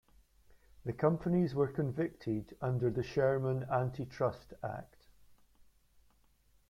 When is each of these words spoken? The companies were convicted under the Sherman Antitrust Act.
The 0.83 0.93
companies 0.93 1.53
were 1.53 1.67
convicted 1.67 2.57
under 2.59 2.89
the 2.89 3.03
Sherman 3.03 3.67
Antitrust 3.69 4.55
Act. 4.63 5.05